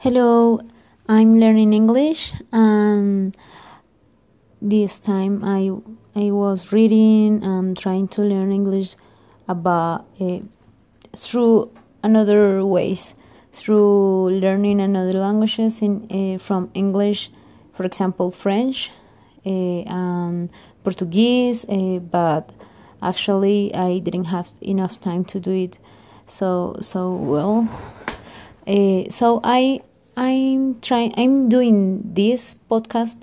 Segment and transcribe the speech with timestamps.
[0.00, 0.60] Hello,
[1.08, 3.36] I'm learning English and
[4.62, 5.72] this time I
[6.14, 8.94] I was reading and trying to learn English
[9.48, 10.38] about uh,
[11.16, 11.72] through
[12.04, 13.16] another ways
[13.50, 17.32] through learning another languages in uh, from English,
[17.72, 18.92] for example French
[19.44, 20.48] uh, and
[20.84, 21.64] Portuguese,
[22.12, 22.52] but
[23.02, 25.80] actually I didn't have enough time to do it
[26.28, 27.66] so so well.
[29.10, 29.80] so I
[30.18, 31.14] I'm trying.
[31.16, 33.22] I'm doing this podcast,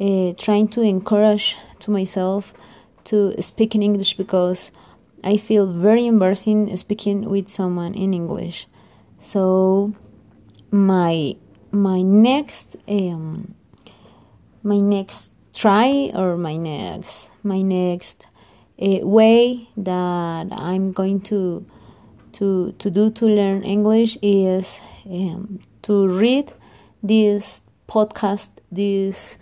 [0.00, 2.54] uh, trying to encourage to myself
[3.04, 4.72] to speak in English because
[5.22, 8.66] I feel very embarrassing speaking with someone in English.
[9.20, 9.92] So
[10.70, 11.36] my
[11.70, 13.54] my next um,
[14.62, 18.26] my next try or my next my next
[18.80, 21.66] uh, way that I'm going to
[22.40, 26.52] to to do to learn English is um, to read
[27.02, 29.38] this podcast, this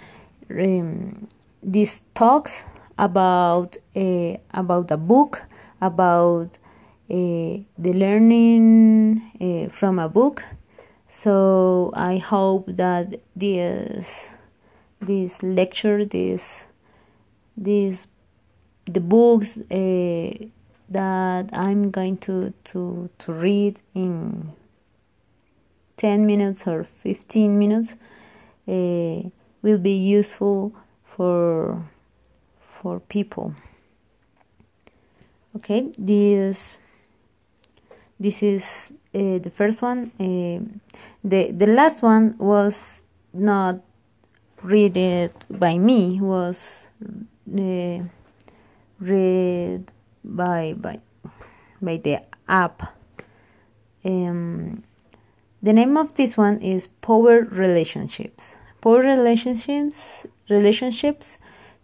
[0.50, 1.28] um,
[1.62, 2.64] these talks
[2.98, 5.46] about uh, about a book,
[5.80, 6.58] about
[7.10, 10.42] uh, the learning uh, from a book.
[11.08, 14.30] So I hope that this
[15.00, 16.64] this lecture, this
[17.56, 18.06] this
[18.86, 20.46] the books uh,
[20.88, 24.52] that I'm going to to to read in
[26.00, 27.94] 10 minutes or 15 minutes
[28.66, 29.28] uh,
[29.60, 30.72] will be useful
[31.04, 31.84] for
[32.80, 33.54] for people.
[35.56, 36.78] Okay this
[38.18, 40.10] this is uh, the first one.
[40.16, 40.64] Uh,
[41.22, 43.80] the the last one was not
[44.62, 47.98] read it by me was uh,
[49.00, 49.92] read
[50.24, 50.98] by by
[51.82, 52.96] by the app.
[54.02, 54.82] Um,
[55.62, 58.56] the name of this one is Power Relationships.
[58.80, 61.38] Power Relationships relationships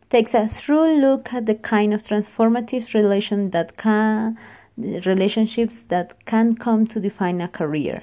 [0.09, 4.39] takes a through look at the kind of transformative relation that can
[4.79, 8.03] relationships that can come to define a career.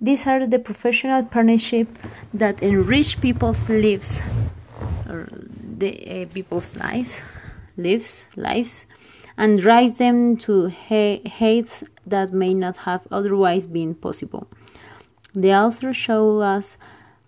[0.00, 1.86] These are the professional partnership
[2.34, 4.22] that enrich people's lives
[5.08, 5.28] or
[5.78, 7.22] the uh, people's lives
[7.76, 8.86] lives lives
[9.38, 14.48] and drive them to heights that may not have otherwise been possible.
[15.34, 16.76] The author shows us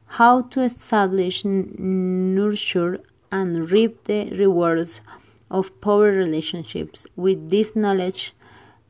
[0.06, 3.00] how to establish, nurture,
[3.32, 5.00] and reap the rewards
[5.50, 7.06] of power relationships.
[7.16, 8.34] With this knowledge,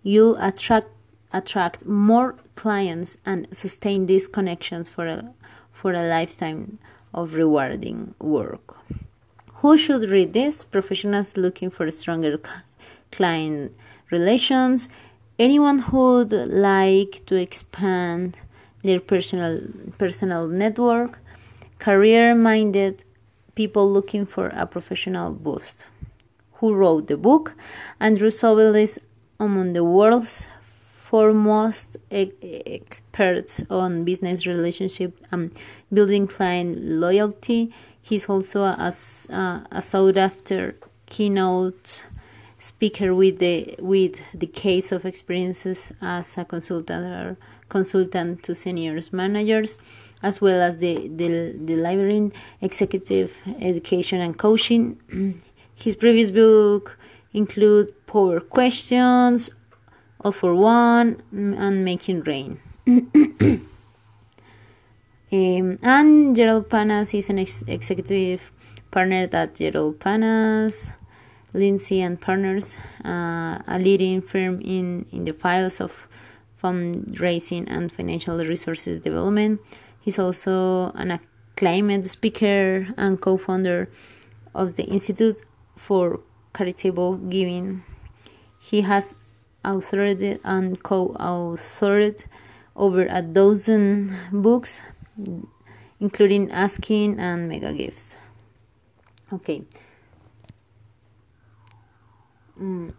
[0.02, 0.88] you'll attract
[1.32, 5.32] attract more clients and sustain these connections for a
[5.72, 6.78] for a lifetime
[7.12, 8.76] of rewarding work.
[9.60, 10.64] Who should read this?
[10.64, 12.38] Professionals looking for stronger
[13.10, 13.72] client
[14.10, 14.88] relations,
[15.38, 18.36] anyone who'd like to expand
[18.84, 19.60] their personal
[19.98, 21.18] personal network,
[21.78, 23.04] career-minded
[23.54, 25.86] people looking for a professional boost.
[26.58, 27.54] Who wrote the book?
[27.98, 29.00] Andrew Sobel is
[29.40, 30.46] among the world's
[31.14, 35.50] foremost experts on business relationship and
[35.92, 37.72] building client loyalty.
[38.02, 38.92] He's also a,
[39.30, 42.04] a, a sought after keynote
[42.58, 47.36] speaker with the with the case of experiences as a consultant
[47.76, 49.78] consultant to seniors managers
[50.22, 51.28] as well as the, the
[51.72, 53.30] delivering executive
[53.60, 54.84] education and coaching.
[55.74, 56.96] His previous book
[57.32, 59.50] include Power Questions,
[60.20, 62.60] All for One, and Making Rain.
[62.86, 63.68] um,
[65.32, 68.40] and Jerold Panas is an ex- executive
[68.90, 70.90] partner at Jerold Panas
[71.54, 76.03] Linzy and Partners, uh, a leading firm in, in the files of
[76.64, 79.60] fundraising and financial resources development.
[80.00, 83.90] He's also an acclaimed speaker and co founder
[84.54, 85.42] of the Institute
[85.76, 86.20] for
[86.56, 87.82] Charitable Giving.
[88.58, 89.14] He has
[89.62, 92.24] authored and co authored
[92.74, 94.80] over a dozen books,
[96.00, 98.16] including Asking and Mega Gifts.
[99.32, 99.64] Okay,
[102.60, 102.92] Mm.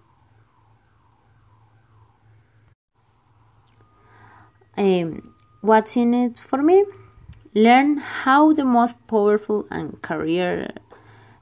[4.78, 6.86] Um, what's in it for me?
[7.54, 10.70] Learn how the most powerful and career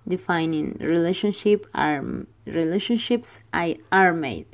[0.07, 2.03] defining relationship are
[2.45, 4.45] relationships I are made.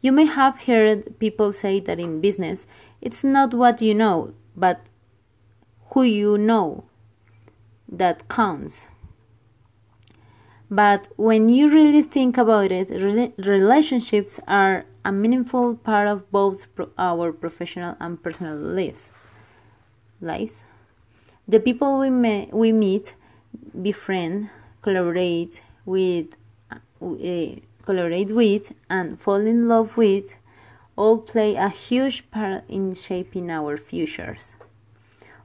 [0.00, 2.66] You may have heard people say that in business
[3.00, 4.88] it's not what you know, but
[5.90, 6.84] who you know
[7.88, 8.88] that counts.
[10.70, 16.66] But when you really think about it, relationships are a meaningful part of both
[16.98, 19.12] our professional and personal lives.
[20.20, 20.66] lives.
[21.46, 23.14] The people we, me- we meet,
[23.80, 24.50] befriend,
[24.82, 26.36] collaborate with,
[26.72, 26.78] uh,
[27.84, 30.34] collaborate with, and fall in love with
[30.96, 34.56] all play a huge part in shaping our futures.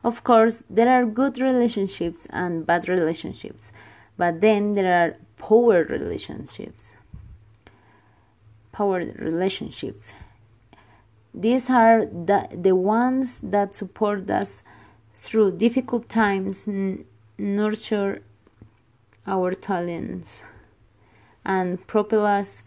[0.04, 3.72] Of course, there are good relationships and bad relationships,
[4.18, 6.98] but then there are poor relationships.
[8.72, 10.14] Power relationships.
[11.34, 14.64] These are the, the ones that support us
[15.14, 16.68] through difficult times,
[17.38, 18.22] nurture
[19.28, 20.44] our talents,
[21.46, 22.64] and propel us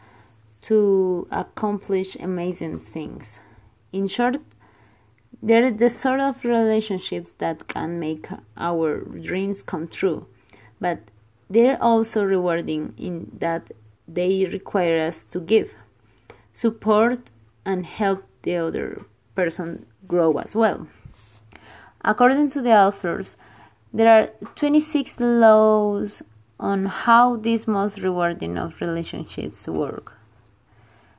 [0.62, 3.40] to accomplish amazing things.
[3.92, 4.36] In short,
[5.42, 10.26] they're the sort of relationships that can make our dreams come true,
[10.80, 11.00] but
[11.50, 13.70] they're also rewarding in that
[14.08, 15.70] they require us to give,
[16.54, 17.30] support,
[17.66, 19.04] and help the other
[19.34, 20.86] person grow as well.
[22.02, 23.36] According to the authors,
[23.92, 26.22] there are 26 laws
[26.58, 30.12] on how these most rewarding of relationships work.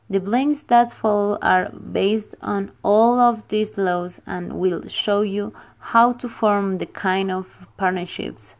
[0.09, 5.53] The blinks that follow are based on all of these laws and will show you
[5.79, 7.47] how to form the kind of
[7.77, 8.55] partnerships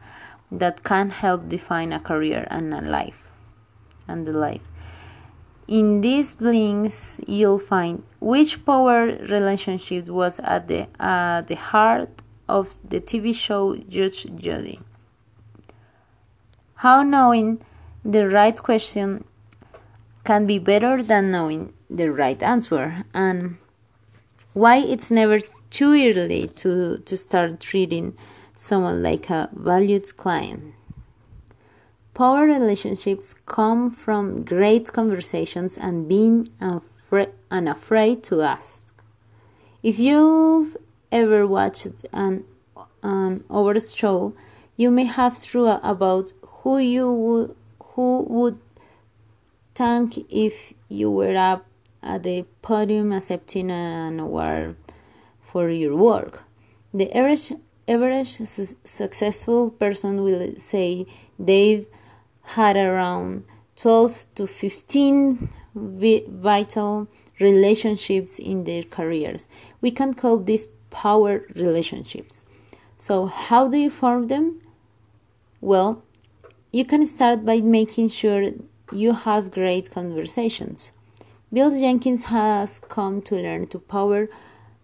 [0.50, 3.22] that can help define a career and a life
[4.08, 4.66] and the life.
[5.68, 12.78] In these blinks, you'll find which power relationship was at the uh, the heart of
[12.88, 14.78] the TV show Judge Judy.
[16.76, 17.60] How knowing
[18.04, 19.24] the right question
[20.24, 23.56] can be better than knowing the right answer and
[24.52, 25.40] why it's never
[25.70, 28.16] too early to, to start treating
[28.54, 30.74] someone like a valued client.
[32.16, 38.94] Power relationships come from great conversations and being afra- unafraid to ask.
[39.82, 40.78] If you've
[41.12, 42.46] ever watched an,
[43.02, 44.32] an over show,
[44.78, 48.58] you may have thought about who you would, who would
[49.74, 51.66] thank if you were up
[52.02, 54.76] at the podium accepting an award
[55.42, 56.44] for your work.
[56.94, 57.52] The average,
[57.86, 61.04] average su- successful person will say
[61.38, 61.86] they've
[62.46, 63.44] had around
[63.76, 67.08] 12 to 15 vital
[67.40, 69.48] relationships in their careers.
[69.80, 72.44] We can call these power relationships.
[72.96, 74.62] So, how do you form them?
[75.60, 76.02] Well,
[76.72, 78.50] you can start by making sure
[78.92, 80.92] you have great conversations.
[81.52, 84.28] Bill Jenkins has come to learn to power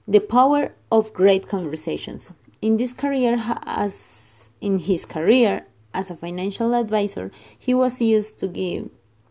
[0.06, 2.30] the power of great conversations.
[2.60, 8.48] In this career as in his career as a financial advisor, he was used to
[8.48, 8.90] give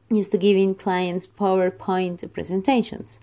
[0.10, 3.20] used to giving clients PowerPoint presentations.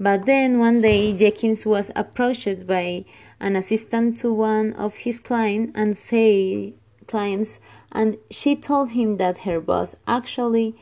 [0.00, 3.04] But then one day Jenkins was approached by
[3.38, 6.74] an assistant to one of his client and say
[7.06, 10.74] clients and she told him that her boss actually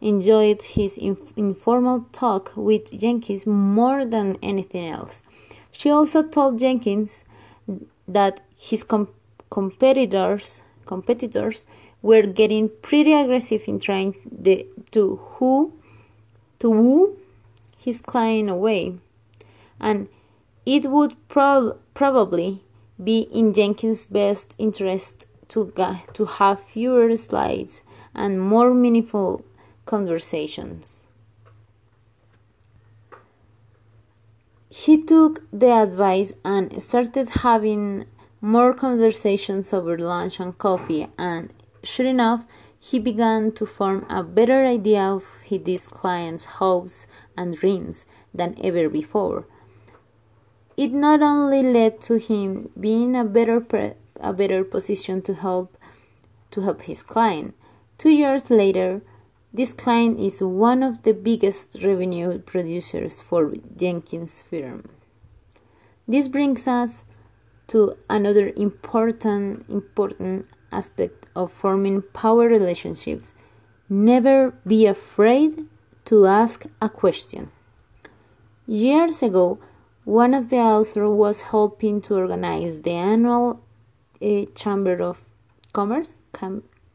[0.00, 5.24] enjoyed his inf- informal talk with Jenkins more than anything else.
[5.70, 7.24] She also told Jenkins
[8.06, 9.08] that his com-
[9.50, 11.66] competitors competitors
[12.02, 15.72] were getting pretty aggressive in trying the, to who
[16.58, 17.16] to woo
[17.78, 18.98] his client away,
[19.78, 20.08] and
[20.66, 22.62] it would prob- probably
[23.02, 25.72] be in Jenkins' best interest to,
[26.12, 27.82] to have fewer slides
[28.14, 29.44] and more meaningful
[29.86, 31.06] conversations.
[34.68, 38.06] He took the advice and started having
[38.40, 41.52] more conversations over lunch and coffee, and
[41.82, 42.46] sure enough,
[42.78, 48.88] he began to form a better idea of his client's hopes and dreams than ever
[48.88, 49.46] before.
[50.76, 53.64] It not only led to him being a better
[54.20, 55.76] a better position to help
[56.50, 57.54] to help his client.
[57.98, 59.02] Two years later,
[59.52, 64.84] this client is one of the biggest revenue producers for Jenkins firm.
[66.06, 67.04] This brings us
[67.68, 73.34] to another important important aspect of forming power relationships.
[73.88, 75.66] Never be afraid
[76.06, 77.50] to ask a question.
[78.66, 79.58] Years ago,
[80.04, 83.60] one of the authors was helping to organize the annual
[84.22, 85.20] uh, Chamber of
[85.72, 86.22] Commerce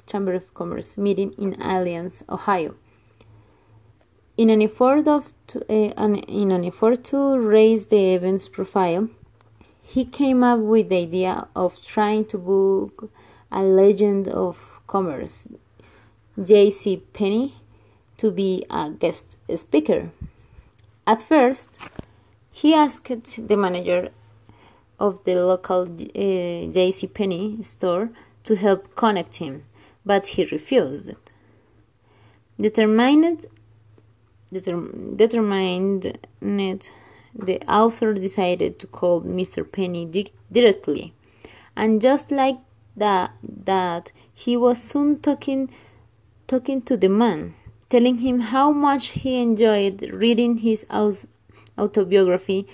[0.05, 2.75] Chamber of Commerce meeting in Alliance, Ohio.
[4.35, 9.09] In an effort of to, uh, an, in an effort to raise the event's profile,
[9.83, 13.11] he came up with the idea of trying to book
[13.51, 15.47] a legend of commerce,
[16.41, 17.03] J.C.
[17.11, 17.53] Penney,
[18.17, 20.09] to be a guest speaker.
[21.05, 21.69] At first,
[22.49, 24.09] he asked the manager
[24.99, 27.07] of the local uh, J.C.
[27.07, 28.09] Penney store
[28.45, 29.65] to help connect him,
[30.05, 31.11] but he refused.
[32.57, 33.45] Determined,
[34.51, 36.17] determined, determined
[37.35, 39.69] the author decided to call Mr.
[39.69, 41.13] Penney di- directly,
[41.75, 42.57] and just like
[42.95, 45.69] that, that he was soon talking,
[46.47, 47.55] talking to the man,
[47.89, 50.85] telling him how much he enjoyed reading his
[51.77, 52.67] autobiography.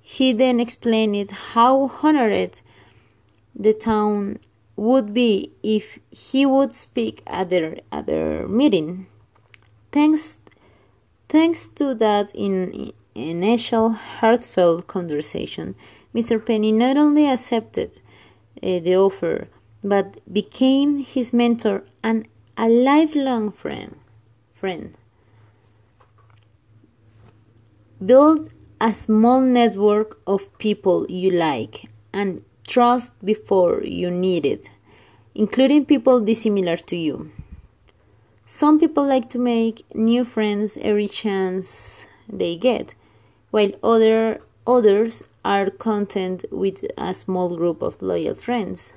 [0.00, 2.60] He then explained how honored
[3.54, 4.38] the town
[4.76, 9.06] would be if he would speak at their, at their meeting.
[9.90, 10.40] Thanks,
[11.28, 15.74] thanks to that in, initial heartfelt conversation,
[16.14, 16.44] Mr.
[16.44, 17.98] Penney not only accepted
[18.62, 19.48] uh, the offer
[19.82, 22.26] but became his mentor and
[22.56, 23.96] a lifelong friend.
[24.54, 24.94] friend.
[28.04, 28.50] Build
[28.80, 34.70] a small network of people you like and trust before you need it,
[35.34, 37.32] including people dissimilar to you.
[38.46, 42.94] Some people like to make new friends every chance they get,
[43.52, 48.94] while other others are content with a small group of loyal friends.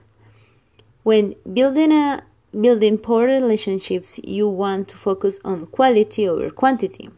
[1.04, 2.24] When building a
[2.60, 7.10] building poor relationships, you want to focus on quality over quantity.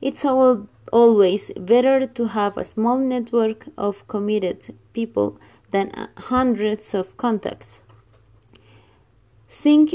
[0.00, 5.38] It's all, always better to have a small network of committed people
[5.70, 7.82] than hundreds of contacts.
[9.48, 9.94] Think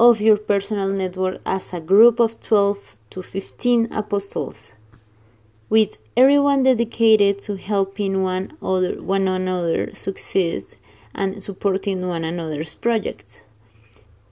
[0.00, 4.74] of your personal network as a group of 12 to 15 apostles
[5.74, 10.64] with everyone dedicated to helping one other one another succeed
[11.12, 13.42] and supporting one another's projects.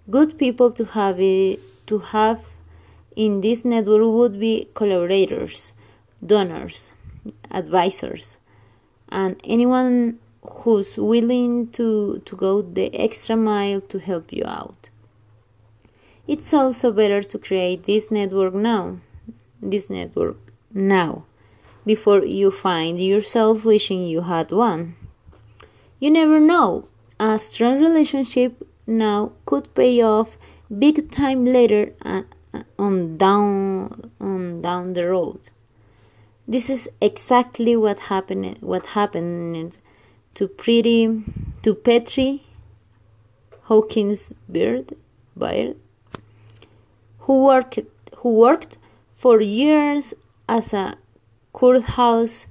[0.09, 1.59] Good people to have it,
[1.89, 2.45] to have
[3.17, 5.73] in this network would be collaborators,
[6.25, 6.93] donors,
[7.51, 8.39] advisors,
[9.09, 14.91] and anyone who's willing to, to go the extra mile to help you out.
[16.29, 18.99] It's also better to create this network now.
[19.61, 20.39] This network
[20.73, 21.25] now
[21.85, 24.97] before you find yourself wishing you had one.
[25.99, 26.89] You never know.
[27.19, 30.37] A strong relationship now could pay off
[30.79, 32.23] big time later uh,
[32.53, 35.39] uh, on down on down the road.
[36.49, 39.77] This is exactly what happened what happened
[40.35, 41.23] to pretty
[41.63, 42.43] to Petri
[43.63, 44.95] Hawkins Beard
[45.39, 45.77] Beard
[47.21, 47.79] who worked
[48.17, 48.77] who worked
[49.15, 50.15] for years
[50.49, 50.97] as a
[51.53, 52.47] courthouse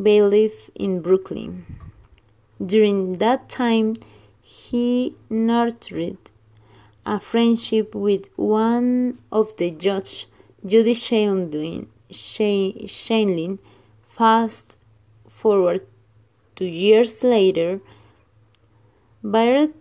[0.00, 1.66] bailiff in Brooklyn.
[2.64, 3.96] During that time,
[4.42, 6.18] he nurtured
[7.06, 10.28] a friendship with one of the judge,
[10.64, 10.94] Judy.
[10.94, 11.86] Sheindlin.
[14.08, 14.76] Fast
[15.26, 15.86] forward
[16.56, 17.80] two years later,
[19.24, 19.74] Barrett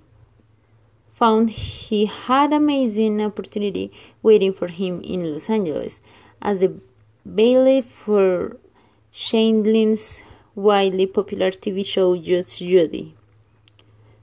[1.12, 3.92] found he had amazing opportunity
[4.22, 6.00] waiting for him in Los Angeles
[6.42, 6.80] as the
[7.36, 8.58] bailiff for
[9.14, 10.22] Sheindlin's
[10.56, 13.16] widely popular TV show Judge Judy.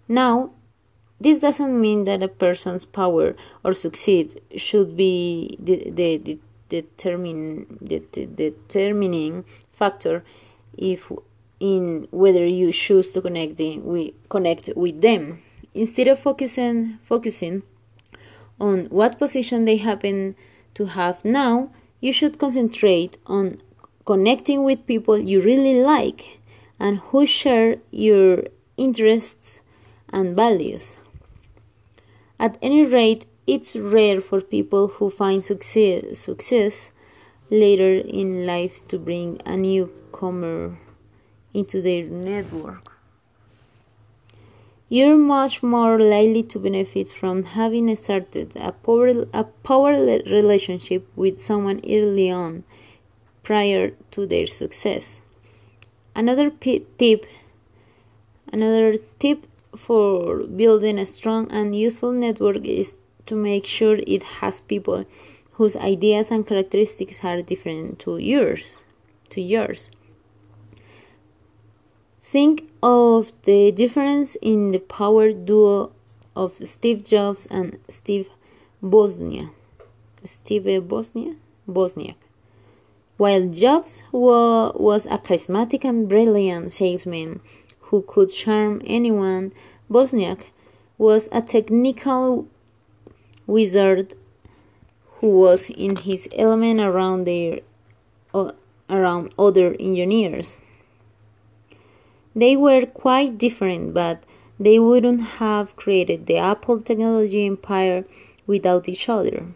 [0.08, 0.50] Now,
[1.20, 3.34] this doesn't mean that a person's power
[3.64, 10.24] or succeed should be the, the, the, determine, the, the determining factor
[10.76, 11.10] if
[11.58, 17.62] in whether you choose to connect the, we connect with them instead of focusing focusing
[18.60, 20.34] on what position they happen
[20.74, 21.70] to have now
[22.00, 23.60] you should concentrate on
[24.04, 26.38] connecting with people you really like
[26.78, 28.44] and who share your
[28.76, 29.62] interests
[30.10, 30.98] and values.
[32.38, 36.90] At any rate, it's rare for people who find success, success
[37.50, 40.78] later in life to bring a newcomer
[41.54, 42.95] into their network.
[44.88, 49.94] You're much more likely to benefit from having started a power, a power
[50.30, 52.62] relationship with someone early on
[53.42, 55.22] prior to their success.
[56.14, 57.26] Another tip
[58.52, 64.60] another tip for building a strong and useful network is to make sure it has
[64.60, 65.04] people
[65.54, 68.84] whose ideas and characteristics are different to yours
[69.30, 69.90] to yours
[72.26, 75.90] Think of the difference in the power duo
[76.36, 78.28] of Steve Jobs and Steve
[78.80, 79.50] Bosnia.
[80.22, 81.34] Steve Bosnia?
[81.68, 82.14] Bosniak.
[83.16, 87.40] While Jobs wa was a charismatic and brilliant salesman
[87.90, 89.52] who could charm anyone,
[89.90, 90.50] Bosniak
[90.96, 92.46] was a technical
[93.48, 94.14] wizard
[95.18, 97.60] who was in his element around their
[98.32, 98.52] uh,
[98.88, 100.60] around other engineers.
[102.36, 104.22] They were quite different, but
[104.60, 108.04] they wouldn't have created the Apple technology empire
[108.46, 109.46] without each other.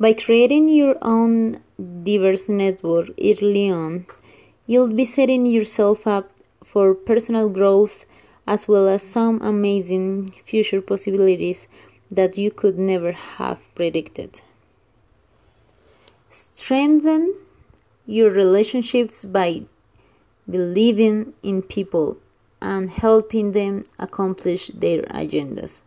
[0.00, 1.62] By creating your own
[2.02, 4.06] diverse network early on,
[4.66, 6.32] you'll be setting yourself up
[6.64, 8.06] for personal growth
[8.46, 11.68] as well as some amazing future possibilities
[12.10, 14.40] that you could never have predicted.
[16.30, 17.34] Strengthen
[18.06, 19.62] your relationships by
[20.48, 22.16] believing in people
[22.60, 25.80] and helping them accomplish their agendas.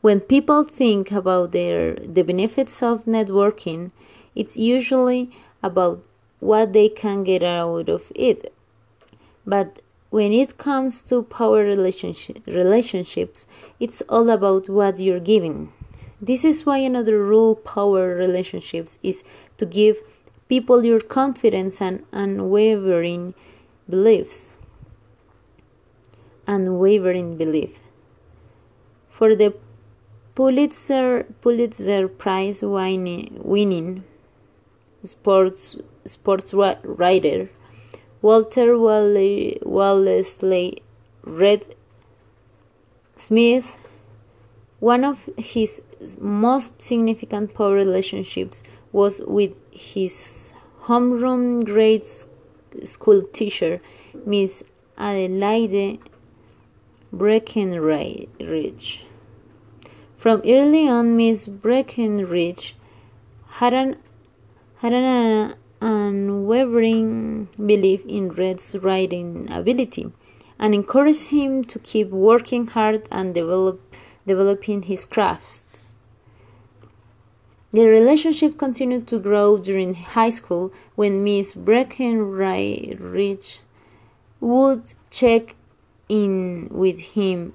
[0.00, 3.92] When people think about their the benefits of networking,
[4.34, 5.30] it's usually
[5.62, 6.02] about
[6.40, 8.52] what they can get out of it.
[9.46, 9.80] But
[10.10, 13.46] when it comes to power relationship, relationships,
[13.80, 15.72] it's all about what you're giving.
[16.20, 19.24] This is why another rule power relationships is
[19.58, 19.98] to give
[20.52, 23.32] people your confidence and unwavering
[23.88, 24.40] beliefs.
[26.46, 27.78] Unwavering belief.
[29.08, 29.54] For the
[30.34, 34.04] Pulitzer Pulitzer Prize winning
[35.04, 37.48] sports sports writer
[38.20, 38.68] Walter
[39.74, 40.82] Wellesley
[41.24, 41.74] Red
[43.16, 43.78] Smith
[44.80, 45.80] one of his
[46.20, 53.80] most significant power relationships was with his homeroom grade school teacher
[54.26, 54.62] Miss
[54.96, 55.98] Adelaide
[57.12, 59.06] Breckenridge
[60.22, 62.76] from early on, Miss Breckenridge
[63.58, 63.96] had an,
[64.76, 70.12] had an unwavering belief in Red's writing ability
[70.60, 73.80] and encouraged him to keep working hard and develop,
[74.24, 75.71] developing his craft.
[77.72, 83.60] The relationship continued to grow during high school when Miss Breckenridge
[84.40, 85.56] would check
[86.08, 87.54] in with him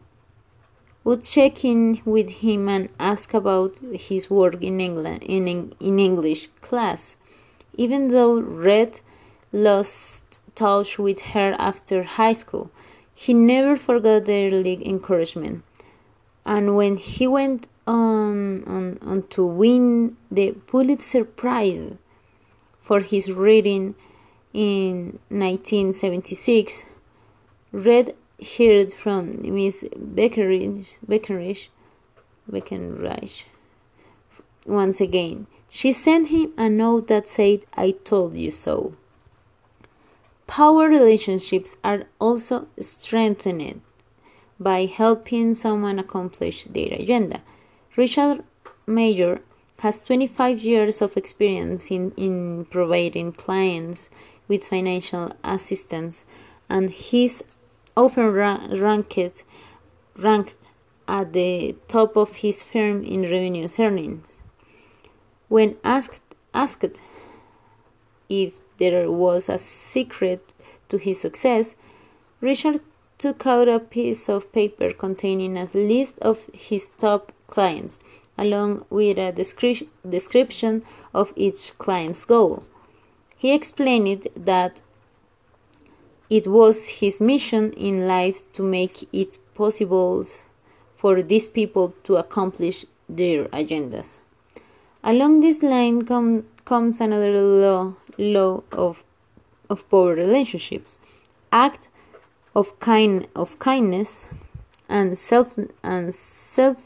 [1.08, 6.50] would check in with him and ask about his work in England in, in English
[6.60, 7.16] class.
[7.78, 9.00] Even though Reed
[9.54, 12.70] lost touch with her after high school,
[13.14, 15.64] he never forgot their early encouragement.
[16.46, 21.96] And when he went on, on, on to win the Pulitzer Prize
[22.82, 23.96] for his reading
[24.54, 26.86] in 1976,
[27.72, 28.16] Red
[28.58, 30.98] heard from Miss Beckeridge,
[32.50, 33.44] Beckenreich
[34.66, 35.48] once again.
[35.70, 38.96] She sent him a note that said, I told you so.
[40.46, 43.82] Power relationships are also strengthened
[44.60, 47.42] by helping someone accomplish their agenda.
[47.98, 48.44] Richard
[48.86, 49.42] Major
[49.80, 54.12] has 25 years of experience in, in providing clients
[54.48, 56.24] with financial assistance,
[56.70, 57.44] and his
[57.96, 59.44] often ra- ranked,
[60.16, 60.56] ranked
[61.08, 64.44] at the top of his firm in revenue earnings.
[65.48, 67.02] When asked, asked
[68.30, 70.54] if there was a secret
[70.90, 71.76] to his success,
[72.42, 72.82] Richard
[73.18, 78.00] took out a piece of paper containing a list of his top clients,
[78.38, 80.84] along with a descri- description
[81.14, 82.64] of each client's goal.
[83.38, 84.82] He explained that
[86.30, 90.26] it was his mission in life to make it possible
[90.96, 94.18] for these people to accomplish their agendas.
[95.04, 99.06] Along this line com- comes another law, law of,
[99.70, 100.98] of power relationships.
[101.52, 101.88] Act
[102.54, 104.26] of kind of kindness
[104.90, 106.78] and self and self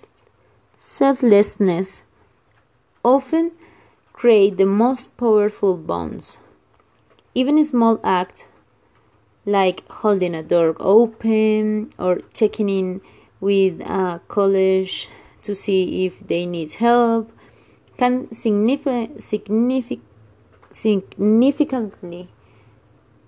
[0.82, 2.02] selflessness
[3.04, 3.52] often
[4.14, 6.40] create the most powerful bonds.
[7.36, 8.50] Even a small act
[9.46, 13.02] like holding a door open or checking in
[13.40, 15.10] with a college
[15.44, 17.32] to see if they need help
[17.98, 20.02] can signifi- signific-
[20.72, 22.28] significantly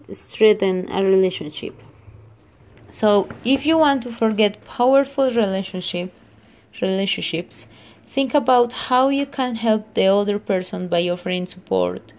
[0.10, 1.76] strengthen a relationship.
[2.90, 6.12] So, if you want to forget powerful relationship
[6.82, 7.68] relationships,
[8.06, 12.14] think about how you can help the other person by offering support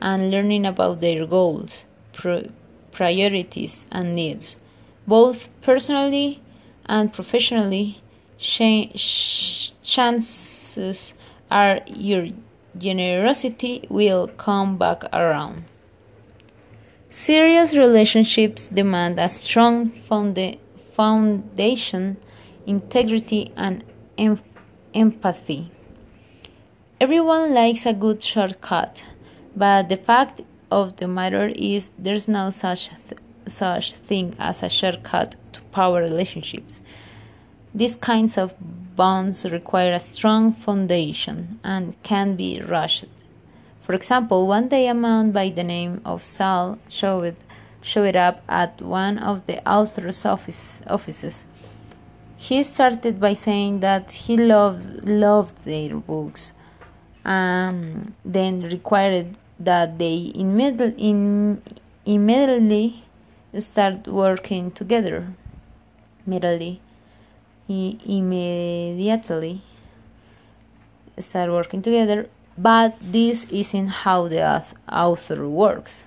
[0.00, 1.84] and learning about their goals,
[2.92, 4.56] priorities and needs,
[5.06, 6.40] both personally
[6.86, 8.00] and professionally,
[9.82, 11.14] chances
[11.50, 12.28] are your
[12.76, 15.64] generosity will come back around.
[17.10, 20.58] Serious relationships demand a strong founda
[20.94, 22.16] foundation,
[22.66, 23.82] integrity, and
[24.18, 24.40] em
[24.92, 25.70] empathy.
[27.00, 29.04] Everyone likes a good shortcut,
[29.54, 34.68] but the fact of the matter is there's no such th such thing as a
[34.68, 36.82] shortcut to power relationships.
[37.74, 38.52] These kinds of
[38.96, 43.06] bonds require a strong foundation and can be rushed.
[43.84, 47.36] For example, one day a man by the name of Sal showed,
[47.80, 51.46] showed up at one of the author's office, offices.
[52.40, 56.52] He started by saying that he loved, loved their books
[57.24, 61.58] and then required that they immediately,
[62.06, 63.04] immediately
[63.58, 65.34] start working together.
[66.26, 66.80] Immediately,
[67.68, 69.62] immediately
[71.18, 76.04] start working together, but this isn't how the author works.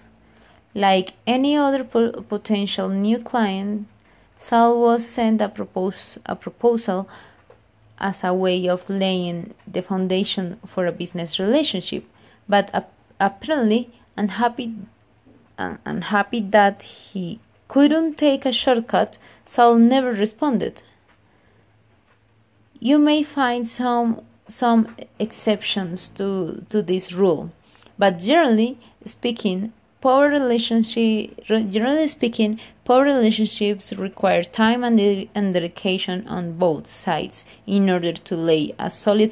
[0.74, 3.88] Like any other potential new client,
[4.41, 7.08] Sal was sent a, propose, a proposal
[7.99, 12.04] as a way of laying the foundation for a business relationship,
[12.49, 14.73] but apparently unhappy
[15.86, 20.82] unhappy that he couldn't take a shortcut, Sal never responded.
[22.80, 27.51] You may find some some exceptions to, to this rule,
[27.95, 36.27] but generally speaking, power relationship generally speaking, power relationships require time and, de- and dedication
[36.27, 39.31] on both sides in order to lay a solid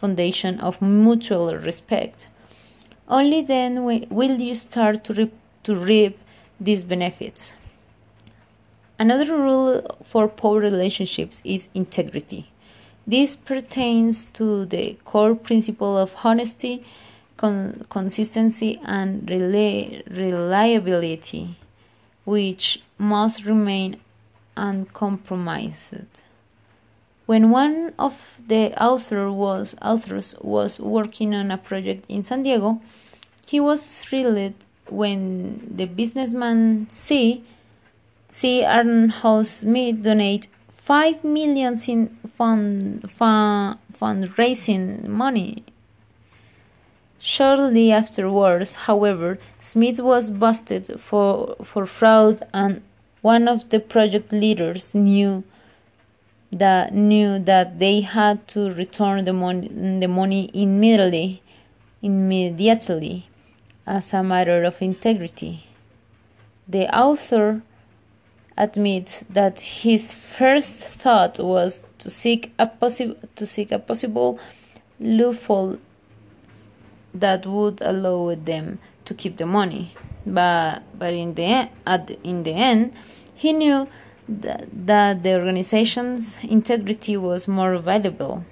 [0.00, 2.28] foundation of mutual respect.
[3.08, 5.32] Only then will you start to reap,
[5.64, 6.18] to reap
[6.60, 7.54] these benefits.
[8.98, 12.50] Another rule for power relationships is integrity.
[13.06, 16.84] This pertains to the core principle of honesty,
[17.44, 21.58] con- consistency, and reliability,
[22.24, 24.00] which must remain
[24.56, 26.22] uncompromised.
[27.26, 32.80] When one of the author was, authors was working on a project in San Diego,
[33.46, 34.54] he was thrilled
[34.88, 37.44] when the businessman C.
[38.30, 38.64] C.
[38.64, 45.62] Arnold Smith donated five millions in fund, fund fundraising money.
[47.26, 52.82] Shortly afterwards, however, Smith was busted for, for fraud and
[53.22, 55.42] one of the project leaders knew
[56.52, 59.68] that knew that they had to return the money
[60.00, 61.40] the money immediately
[62.02, 63.26] immediately
[63.86, 65.66] as a matter of integrity.
[66.68, 67.62] The author
[68.58, 74.38] admits that his first thought was to seek a possible to seek a possible
[75.00, 75.78] loophole
[77.14, 79.94] that would allow them to keep the money.
[80.26, 82.92] But but in the at in the end,
[83.34, 83.86] he knew
[84.28, 88.44] that, that the organization's integrity was more valuable,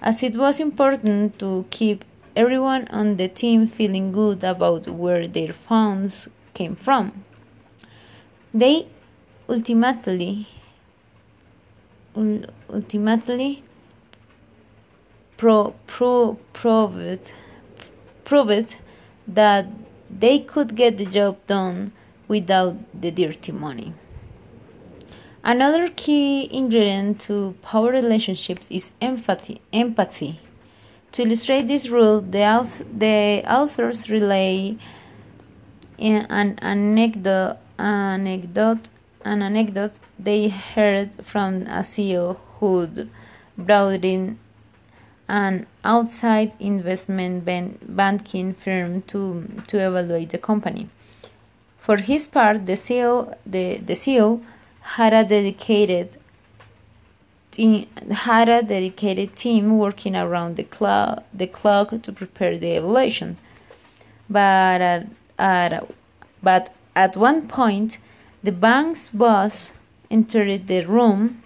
[0.00, 2.04] as it was important to keep
[2.36, 7.24] everyone on the team feeling good about where their funds came from.
[8.54, 8.86] They
[9.48, 10.46] ultimately
[12.70, 13.62] ultimately
[15.36, 17.32] pro, pro, proved
[18.28, 18.76] proved
[19.26, 19.66] that
[20.10, 21.92] they could get the job done
[22.28, 23.94] without the dirty money.
[25.42, 29.62] Another key ingredient to power relationships is empathy.
[29.72, 30.40] Empathy.
[31.12, 34.76] To illustrate this rule, the, auth- the authors relay
[35.98, 38.90] an anecdote, anecdote,
[39.24, 43.08] an anecdote they heard from a CEO who'd
[43.56, 44.38] brought in
[45.28, 50.88] an outside investment ban- banking firm to, to evaluate the company.
[51.78, 54.42] For his part, the CEO, the, the CEO
[54.80, 56.16] had a dedicated
[58.10, 63.36] had a dedicated team working around the clock, the clock to prepare the evaluation.
[64.30, 65.06] But at,
[65.38, 65.90] at,
[66.40, 67.98] but at one point,
[68.44, 69.72] the bank's boss
[70.10, 71.42] entered the room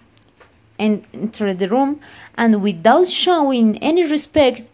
[0.79, 1.99] and entered the room
[2.35, 4.69] and without showing any respect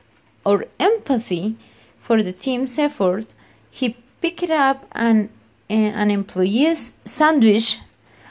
[0.46, 1.56] or empathy
[2.00, 3.34] for the team's effort,
[3.70, 5.30] he picked up an,
[5.70, 7.80] an employee's sandwich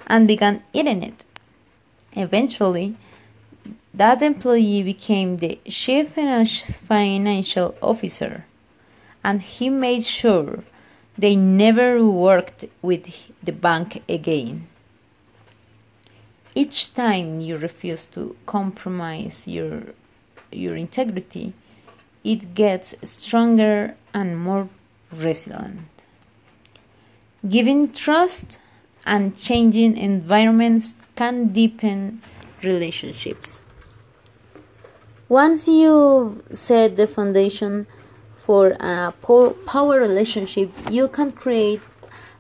[0.07, 1.25] and began eating it.
[2.13, 2.97] Eventually,
[3.95, 8.45] that employee became the chief financial officer,
[9.23, 10.65] and he made sure
[11.17, 13.07] they never worked with
[13.43, 14.69] the bank again.
[16.59, 19.95] Each time you refuse to compromise your,
[20.51, 21.53] your integrity,
[22.25, 24.69] it gets stronger and more
[25.13, 25.95] resilient.
[27.49, 28.59] Giving trust
[29.07, 32.23] and changing environments can deepen
[32.65, 33.63] relationships.
[35.29, 37.87] Once you set the foundation
[38.35, 41.83] for a power relationship, you can create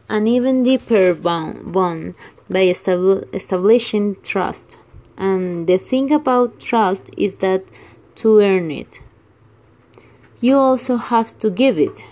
[0.08, 2.16] an even deeper bond
[2.50, 4.78] by establishing trust.
[5.16, 7.64] And the thing about trust is that
[8.16, 9.00] to earn it,
[10.40, 12.06] you also have to give it.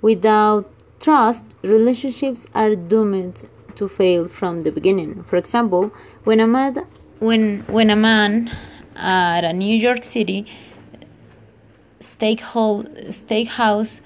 [0.00, 5.22] Without trust, relationships are doomed to fail from the beginning.
[5.22, 5.92] For example,
[6.24, 6.84] when a man,
[7.20, 8.56] when, when a man
[8.96, 10.46] at a New York City
[12.00, 14.00] steakhouse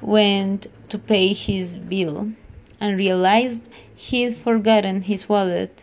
[0.00, 2.32] went to pay his bill
[2.80, 3.62] and realized
[3.94, 5.82] he'd forgotten his wallet,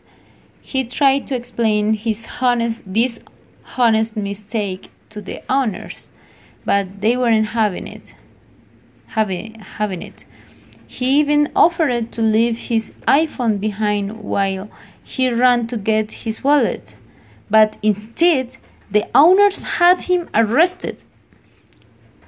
[0.61, 3.19] he tried to explain his honest, this
[3.77, 6.07] honest mistake to the owners,
[6.65, 8.15] but they weren't having it.
[9.07, 10.25] Having, having it.
[10.87, 14.69] He even offered to leave his iPhone behind while
[15.03, 16.95] he ran to get his wallet,
[17.49, 18.57] but instead,
[18.89, 21.03] the owners had him arrested.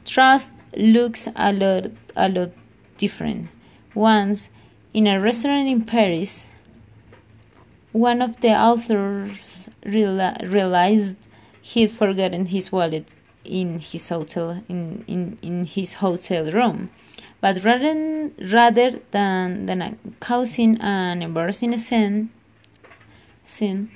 [0.06, 2.52] Trust looks a lot, a lot
[2.98, 3.50] different.
[3.94, 4.50] Once,
[4.98, 6.48] in a restaurant in Paris,
[7.92, 11.16] one of the authors reala- realized
[11.62, 13.06] he'd forgotten his wallet
[13.46, 16.90] in his hotel in, in, in his hotel room.
[17.40, 22.32] But rather, rather than, than causing an embarrassing scene,
[23.46, 23.92] scene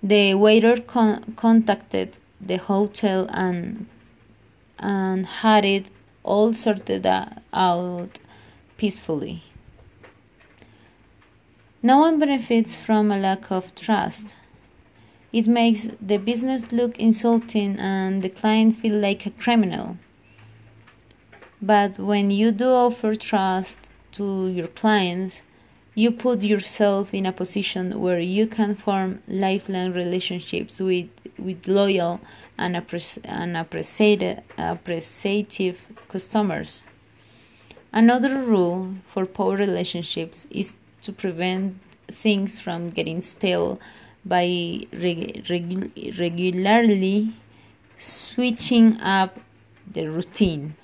[0.00, 3.88] the waiter con- contacted the hotel and
[4.78, 5.86] and had it
[6.22, 7.04] all sorted
[7.52, 8.20] out
[8.76, 9.42] peacefully.
[11.84, 14.36] No one benefits from a lack of trust.
[15.34, 19.98] It makes the business look insulting and the client feel like a criminal.
[21.60, 25.42] But when you do offer trust to your clients,
[25.94, 32.18] you put yourself in a position where you can form lifelong relationships with, with loyal
[32.56, 36.84] and, appreciative, appreciative customers.
[37.92, 43.80] Another rule for power relationships is to prevent things from getting stale
[44.24, 47.34] by reg- reg- regularly
[47.96, 49.38] switching up
[49.90, 50.74] the routine.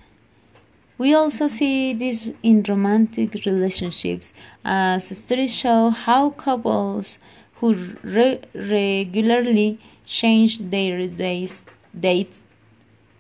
[0.99, 7.19] We also see this in romantic relationships, as studies show how couples
[7.55, 11.65] who re- regularly change their days,
[11.99, 12.43] dates,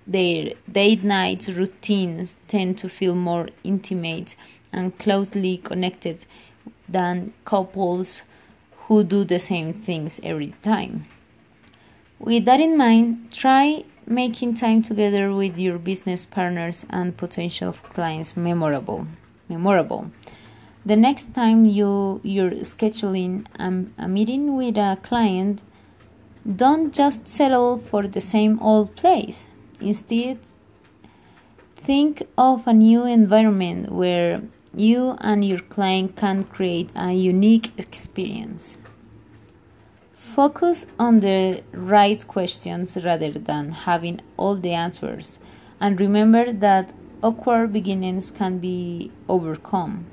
[0.06, 4.36] their date night routines tend to feel more intimate
[4.72, 6.26] and closely connected
[6.90, 8.22] than couples
[8.86, 11.06] who do the same things every time.
[12.18, 18.36] With that in mind, try making time together with your business partners and potential clients
[18.36, 19.06] memorable.
[19.48, 20.10] Memorable.
[20.84, 25.62] The next time you you're scheduling a, a meeting with a client,
[26.44, 29.48] don't just settle for the same old place.
[29.80, 30.38] Instead,
[31.76, 34.42] think of a new environment where
[34.74, 38.78] you and your client can create a unique experience.
[40.12, 45.38] Focus on the right questions rather than having all the answers,
[45.80, 50.06] and remember that awkward beginnings can be overcome.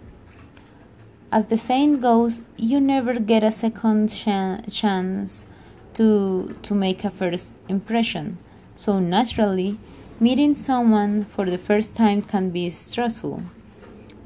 [1.31, 5.45] As the saying goes, you never get a second ch- chance
[5.93, 8.37] to, to make a first impression,
[8.75, 9.77] so naturally,
[10.19, 13.43] meeting someone for the first time can be stressful.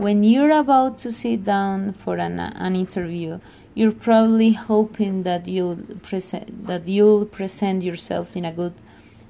[0.01, 3.39] When you're about to sit down for an, an interview,
[3.75, 8.73] you're probably hoping that you'll present that you'll present yourself in a good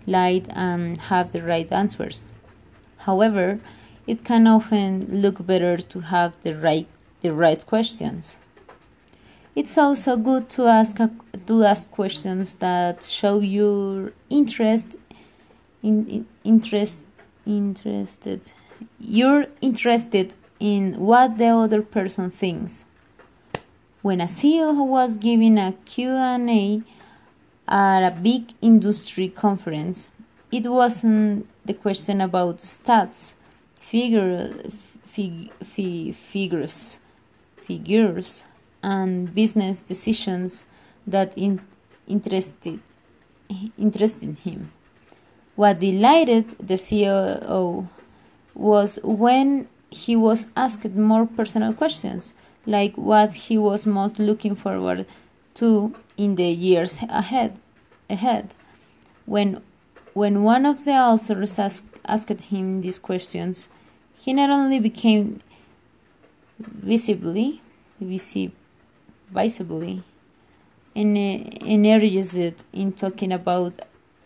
[0.08, 2.24] light and have the right answers.
[3.00, 3.60] However,
[4.08, 6.88] it can often look better to have the right
[7.20, 8.40] the right questions.
[9.56, 11.12] It's also good to ask a,
[11.48, 14.96] to ask questions that show your interest
[15.84, 17.04] in, in interest
[17.46, 18.54] interested
[19.00, 22.86] you're interested in what the other person thinks.
[24.04, 26.82] When a CEO was giving a Q&A
[27.67, 30.10] at a big industry conference,
[30.52, 33.34] it wasn't the question about stats,
[33.80, 34.54] figure,
[35.04, 37.00] fig, fig, figures,
[37.58, 38.43] figures,
[38.84, 40.65] and business decisions
[41.08, 41.60] that in,
[42.08, 42.80] interested
[43.78, 44.71] interested him.
[45.56, 47.88] What delighted the CEO
[48.54, 52.34] was when he was asked more personal questions,
[52.65, 55.06] like what he was most looking forward
[55.56, 57.58] to in the years ahead.
[58.10, 58.54] ahead.
[59.25, 59.62] When,
[60.13, 63.69] when one of the authors ask, asked him these questions,
[64.17, 65.41] he not only became
[66.60, 67.62] visibly,
[67.99, 68.51] visi,
[69.32, 70.04] visibly
[70.95, 73.80] energized in talking about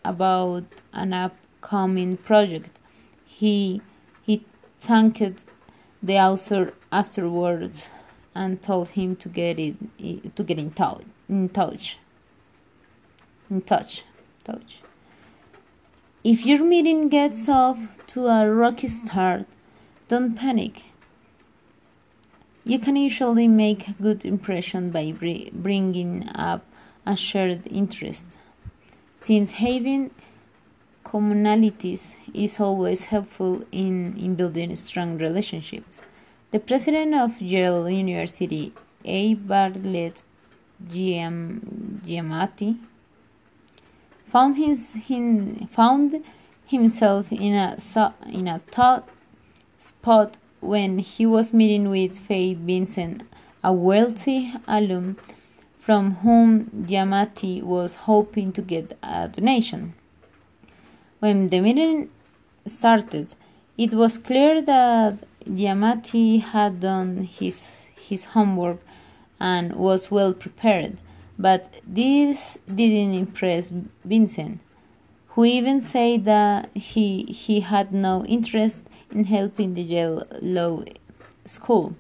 [0.04, 2.80] about an upcoming project,
[3.26, 3.82] he
[4.26, 4.44] he
[4.80, 5.45] thanked
[6.06, 7.90] the author afterwards
[8.34, 11.98] and told him to get it to get in touch in touch.
[13.50, 14.04] In touch
[14.44, 14.82] touch.
[16.24, 19.48] If your meeting gets off to a rocky start
[20.08, 20.84] don't panic.
[22.64, 26.64] You can usually make a good impression by bringing up
[27.06, 28.38] a shared interest.
[29.18, 30.12] Since having
[31.06, 36.02] commonalities is always helpful in, in building strong relationships.
[36.52, 38.74] The president of Yale University,
[39.06, 39.36] A.
[39.36, 40.24] Bartlett
[40.84, 42.78] Giamatti,
[44.26, 46.24] found, his, him, found
[46.66, 47.78] himself in a,
[48.28, 49.08] in a thought
[49.78, 53.24] spot when he was meeting with Fay Vincent,
[53.64, 55.18] a wealthy alum
[55.80, 59.94] from whom Giamatti was hoping to get a donation.
[61.26, 62.12] When the meeting
[62.68, 63.34] started,
[63.80, 68.78] it was clear that Giamatti had done his, his homework
[69.40, 70.98] and was well prepared,
[71.40, 73.72] but this didn't impress
[74.04, 74.60] Vincent,
[75.30, 80.84] who even said that he, he had no interest in helping the Yale Law
[81.44, 81.96] School.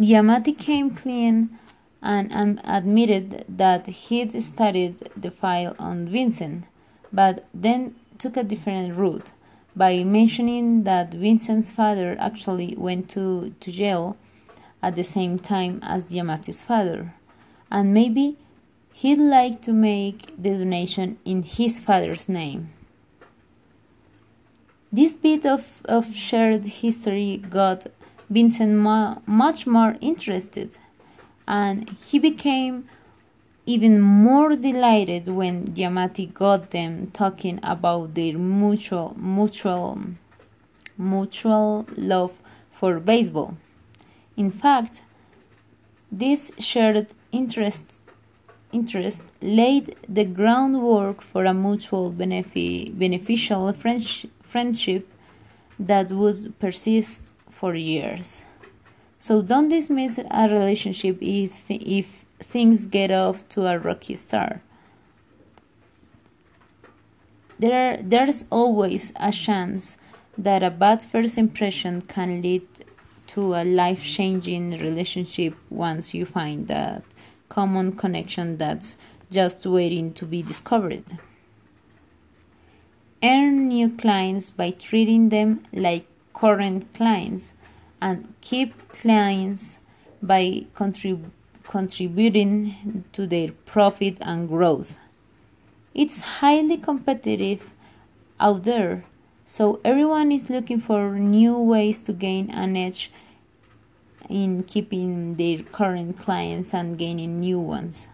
[0.00, 1.56] Giamatti came clean
[2.02, 6.64] and um, admitted that he'd studied the file on Vincent,
[7.12, 9.30] but then took a different route
[9.76, 14.16] by mentioning that Vincent's father actually went to, to jail
[14.82, 17.14] at the same time as Giamatti's father,
[17.70, 18.36] and maybe
[18.92, 22.72] he'd like to make the donation in his father's name.
[24.92, 27.88] This bit of, of shared history got
[28.30, 30.78] Vincent ma- much more interested,
[31.48, 32.88] and he became
[33.66, 39.98] even more delighted when Giamatti got them talking about their mutual mutual
[40.98, 42.32] mutual love
[42.70, 43.56] for baseball.
[44.36, 45.02] In fact,
[46.12, 48.00] this shared interest
[48.72, 55.08] interest laid the groundwork for a mutual benefi- beneficial friendship, friendship
[55.78, 58.46] that would persist for years.
[59.18, 64.60] So don't dismiss a relationship if, if things get off to a rocky start.
[67.58, 69.96] There, there's always a chance
[70.36, 72.66] that a bad first impression can lead
[73.28, 77.04] to a life changing relationship once you find that
[77.48, 78.96] common connection that's
[79.30, 81.18] just waiting to be discovered.
[83.22, 87.54] Earn new clients by treating them like current clients
[88.02, 89.78] and keep clients
[90.20, 91.32] by contributing
[91.66, 94.98] contributing to their profit and growth.
[95.94, 97.72] It's highly competitive
[98.40, 99.04] out there,
[99.46, 103.10] so everyone is looking for new ways to gain an edge
[104.28, 108.08] in keeping their current clients and gaining new ones.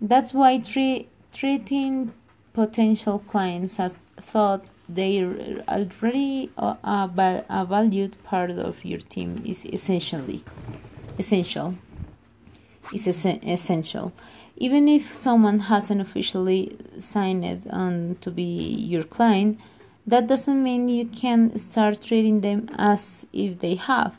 [0.00, 2.12] That's why tre- treating
[2.52, 9.66] potential clients as thought they're already a, a, a valued part of your team is
[9.66, 10.42] essentially
[11.18, 11.74] essential
[12.92, 14.12] is essential.
[14.56, 19.60] Even if someone hasn't officially signed on to be your client,
[20.06, 24.14] that doesn't mean you can start treating them as if they have.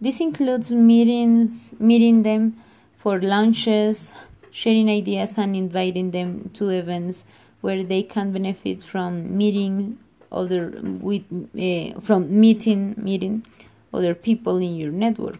[0.00, 2.56] This includes meetings, meeting them
[2.96, 4.12] for lunches,
[4.50, 7.24] sharing ideas, and inviting them to events
[7.60, 9.98] where they can benefit from meeting
[10.30, 11.24] other with
[11.58, 13.44] uh, from meeting meeting
[13.92, 15.38] other people in your network.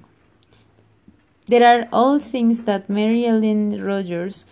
[1.48, 4.44] There are all things that Mary Ellen Rogers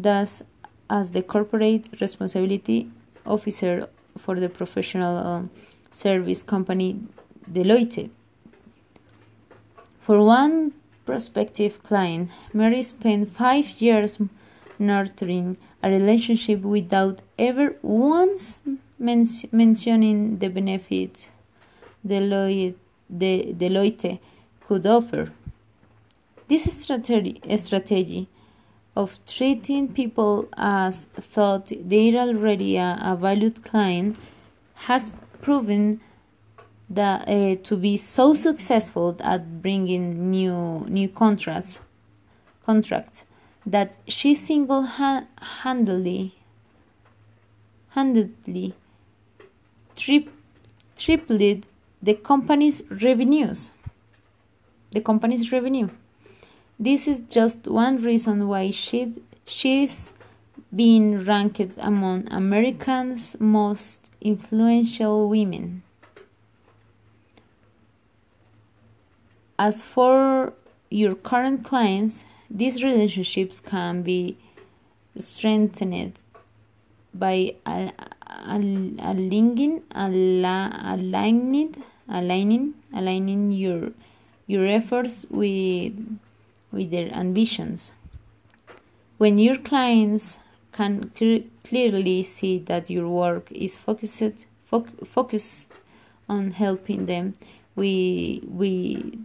[0.00, 0.42] does
[0.88, 2.90] as the corporate responsibility
[3.26, 5.42] officer for the professional uh,
[5.90, 7.00] service company
[7.50, 8.08] Deloitte.
[9.98, 14.20] For one prospective client, Mary spent five years
[14.78, 18.60] nurturing a relationship without ever once
[18.98, 21.30] men- mentioning the benefits
[22.06, 22.76] Deloitte,
[23.10, 24.18] De- Deloitte
[24.60, 25.32] could offer.
[26.46, 28.28] This strategy, strategy
[28.94, 34.16] of treating people as thought they're already a, a valued client
[34.74, 36.00] has proven
[36.90, 41.80] that uh, to be so successful at bringing new new contracts
[42.66, 43.24] contracts
[43.64, 46.34] that she single-handedly
[47.90, 48.74] handedly
[49.96, 50.28] tri-
[50.96, 51.66] tripled
[52.02, 53.72] the company's revenues.
[54.92, 55.88] The company's revenue
[56.78, 59.14] this is just one reason why she,
[59.46, 60.14] she's
[60.74, 65.82] been ranked among America's most influential women.
[69.58, 70.52] As for
[70.90, 74.36] your current clients, these relationships can be
[75.16, 76.18] strengthened
[77.14, 77.54] by
[78.44, 79.82] aligning, aligning,
[82.08, 83.92] aligning, aligning your
[84.46, 85.94] your efforts with
[86.74, 87.92] with their ambitions.
[89.18, 90.38] When your clients
[90.72, 91.12] can
[91.62, 95.72] clearly see that your work is focused foc- focused
[96.28, 97.34] on helping them,
[97.76, 99.18] we we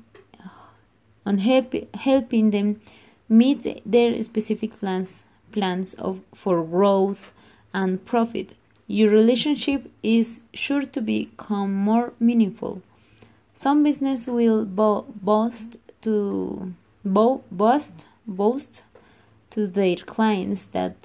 [1.26, 2.82] on help, helping them
[3.28, 7.32] meet their specific plans plans of for growth
[7.74, 8.56] and profit.
[8.88, 12.82] Your relationship is sure to become more meaningful.
[13.54, 16.74] Some business will bo- boast to
[17.16, 18.84] bo- boast boast
[19.52, 20.96] to their clients that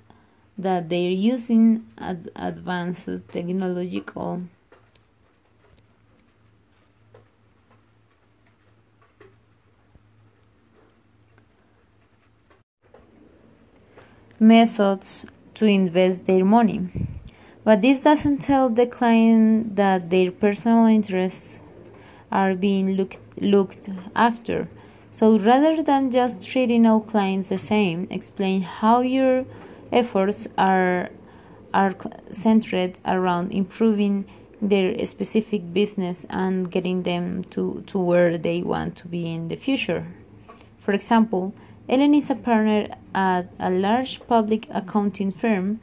[0.59, 1.65] that they're using
[1.99, 4.43] ad- advanced technological
[14.39, 16.89] methods to invest their money.
[17.65, 21.75] But this doesn't tell the client that their personal interests
[22.31, 24.69] are being looked, looked after.
[25.15, 29.45] So rather than just treating all clients the same, explain how your
[29.93, 31.11] efforts are,
[31.73, 31.95] are
[32.33, 34.25] centered around improving
[34.61, 39.55] their specific business and getting them to, to where they want to be in the
[39.55, 40.05] future.
[40.81, 41.55] For example,
[41.89, 45.79] Ellen is a partner at a large public accounting firm,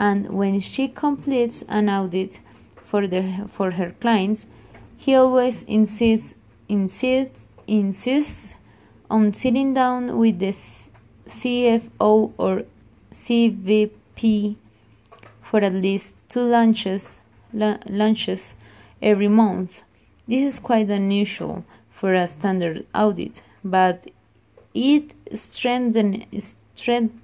[0.00, 2.40] and when she completes an audit
[2.84, 4.46] for, the, for her clients,
[4.96, 6.34] he always insists,
[6.68, 8.58] insists, insists
[9.10, 10.54] on sitting down with the
[11.28, 12.64] CFO or
[13.12, 14.56] CVP
[15.42, 17.20] for at least two lunches,
[17.52, 18.56] lunches
[19.00, 19.82] every month.
[20.26, 24.06] This is quite unusual for a standard audit, but
[24.74, 27.14] it strengthen, strength,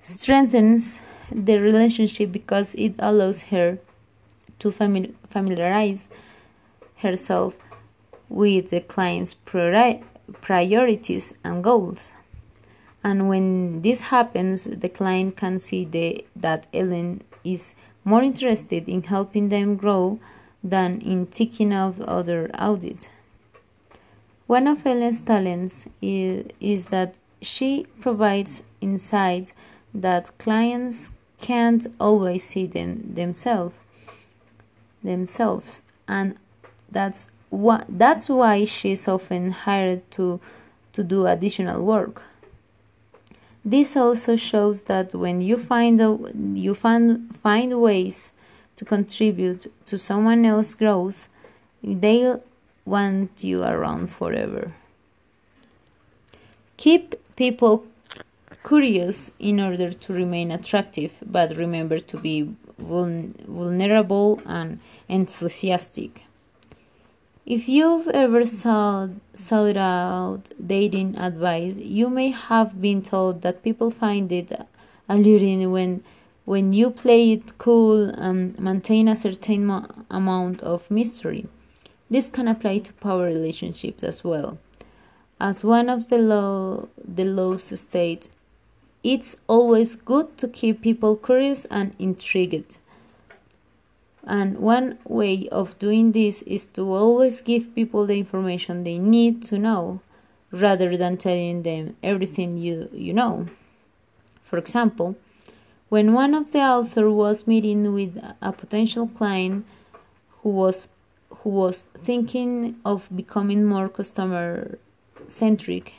[0.00, 1.00] strengthens
[1.30, 3.78] the relationship because it allows her
[4.58, 6.08] to famili- familiarize
[6.96, 7.54] herself
[8.28, 10.02] with the client's priori-
[10.40, 12.14] priorities and goals.
[13.04, 17.74] And when this happens, the client can see the, that Ellen is
[18.04, 20.18] more interested in helping them grow
[20.62, 23.10] than in ticking off other audits.
[24.46, 29.52] One of Ellen's talents is, is that she provides insight
[29.94, 33.74] that clients can't always see them, themselves
[35.06, 36.36] themselves and
[36.90, 37.28] that's
[37.88, 40.40] that's why she's often hired to
[40.92, 42.22] to do additional work
[43.64, 46.16] this also shows that when you find a,
[46.54, 48.32] you find find ways
[48.76, 51.28] to contribute to someone else's growth
[51.82, 52.42] they'll
[52.84, 54.72] want you around forever.
[56.76, 57.84] Keep people
[58.66, 64.78] curious in order to remain attractive, but remember to be vulnerable and
[65.08, 66.22] enthusiastic.
[67.46, 73.92] If you've ever sought, sought out dating advice, you may have been told that people
[73.92, 74.50] find it
[75.08, 76.02] alluring when
[76.44, 79.70] when you play it cool and maintain a certain
[80.10, 81.46] amount of mystery.
[82.10, 84.58] This can apply to power relationships as well.
[85.40, 88.26] As one of the law the laws state,
[89.04, 92.76] it's always good to keep people curious and intrigued.
[94.26, 99.44] And one way of doing this is to always give people the information they need
[99.44, 100.00] to know
[100.50, 103.46] rather than telling them everything you, you know.
[104.42, 105.16] For example,
[105.88, 109.64] when one of the authors was meeting with a potential client
[110.42, 110.88] who was
[111.30, 114.78] who was thinking of becoming more customer
[115.28, 115.94] centric.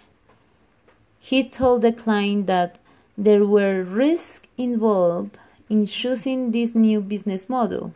[1.19, 2.80] He told the client that
[3.17, 5.38] there were risks involved
[5.69, 7.93] in choosing this new business model.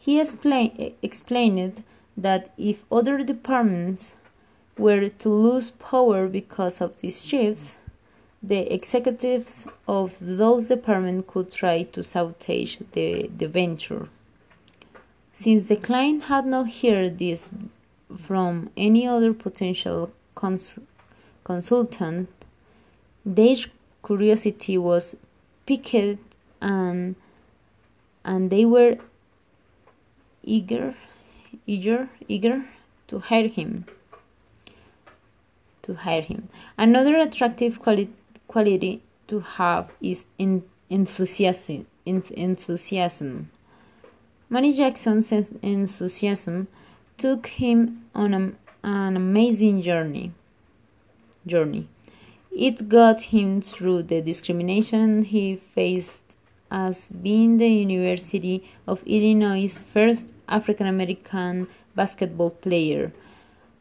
[0.00, 1.84] He explain, explained
[2.16, 4.14] that if other departments
[4.78, 7.76] were to lose power because of these shifts,
[8.42, 14.08] the executives of those departments could try to sabotage the, the venture.
[15.34, 17.50] Since the client had not heard this
[18.26, 20.78] from any other potential cons-
[21.44, 22.30] consultant,
[23.26, 23.56] their
[24.02, 25.14] curiosity was
[25.66, 26.18] piqued
[26.62, 27.16] and
[28.24, 28.98] and they were
[30.42, 30.94] eager
[31.66, 32.64] eager eager
[33.06, 33.84] to hire him
[35.82, 38.12] to hire him another attractive quali-
[38.48, 43.50] quality to have is in enthusiasm enthusiasm
[44.52, 46.66] Manny Jackson's enthusiasm
[47.16, 50.32] took him on a, an amazing journey.
[51.46, 51.86] Journey.
[52.50, 56.19] It got him through the discrimination he faced
[56.70, 63.12] as being the University of Illinois' first African American basketball player.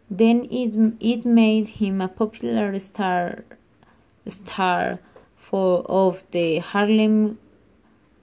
[0.10, 3.44] Then it, it made him a popular star
[4.28, 5.00] star
[5.36, 7.38] for of the Harlem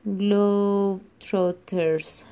[0.07, 2.25] Globetrotters.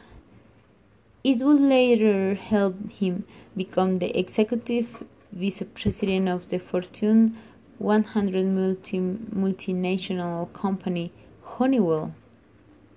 [1.24, 3.24] It would later help him
[3.56, 7.36] become the executive vice president of the Fortune
[7.78, 11.12] 100 multi, multinational company
[11.42, 12.14] Honeywell.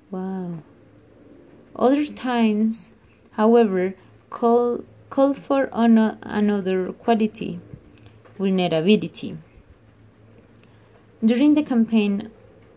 [0.09, 0.59] Wow.
[1.75, 2.93] Other times,
[3.31, 3.93] however,
[4.29, 7.59] call, call for an, another quality
[8.37, 9.37] vulnerability.
[11.23, 12.29] During the campaign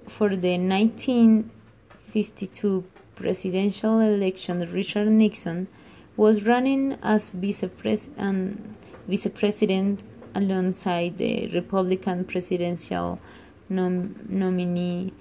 [0.07, 5.69] for the 1952 presidential election, Richard Nixon
[6.17, 8.75] was running as vice, pres- um,
[9.07, 10.03] vice president
[10.35, 13.21] alongside the Republican presidential
[13.69, 15.13] nom- nominee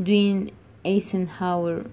[0.00, 0.52] Dwight
[0.84, 1.86] Eisenhower.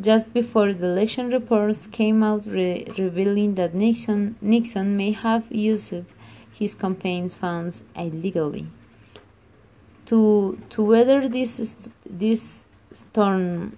[0.00, 5.94] Just before the election, reports came out re- revealing that Nixon, Nixon may have used
[6.52, 8.66] his campaign funds illegally.
[10.06, 13.76] To, to weather this, this storm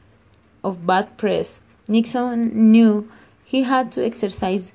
[0.62, 3.10] of bad press, Nixon knew
[3.44, 4.72] he had to exercise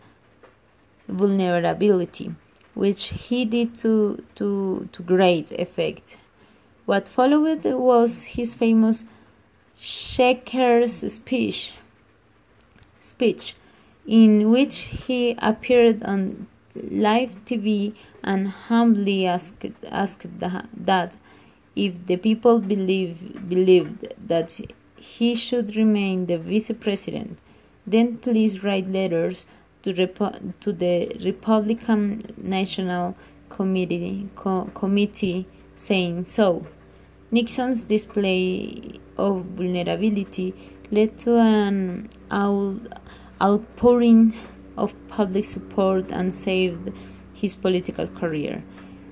[1.08, 2.36] vulnerability
[2.76, 6.18] which he did to, to, to great effect.
[6.86, 9.06] What followed was his famous
[9.78, 11.74] Checkers speech,
[13.00, 13.56] speech,
[14.08, 14.78] in which
[15.08, 21.18] he appeared on live TV and humbly asked, asked that
[21.76, 24.60] if the people believe, believed that
[24.96, 27.38] he should remain the vice president,
[27.86, 29.46] then please write letters
[29.84, 33.16] to, Repo- to the Republican National
[33.50, 36.66] Committee, Co- Committee saying so.
[37.36, 40.54] Nixon's display of vulnerability
[40.90, 42.88] led to an out-
[43.42, 44.34] outpouring
[44.78, 46.94] of public support and saved
[47.34, 48.64] his political career.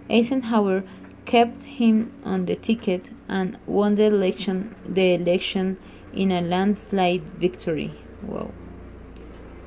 [0.10, 0.86] Eisenhower
[1.26, 5.78] kept him on the ticket and won the election the election
[6.14, 7.92] in a landslide victory.
[8.22, 8.52] Wow.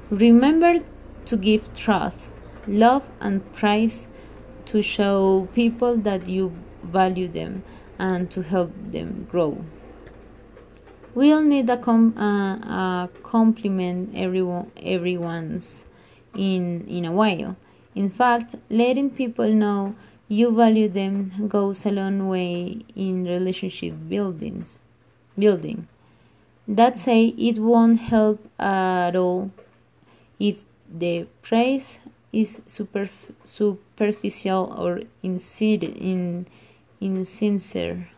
[0.09, 0.77] Remember
[1.27, 2.31] to give trust,
[2.67, 4.09] love, and praise
[4.65, 7.63] to show people that you value them
[7.99, 9.65] and to help them grow.
[11.15, 15.87] We'll need a, com- uh, a compliment everyone, everyone's
[16.35, 17.57] in, in a while.
[17.95, 19.95] In fact, letting people know
[20.29, 24.79] you value them goes a long way in relationship buildings,
[25.39, 25.89] building.
[26.69, 29.53] That say, it won't help at all
[30.39, 31.99] if the praise
[32.33, 33.09] is super,
[33.45, 36.47] superficial or in,
[37.01, 38.09] insincere.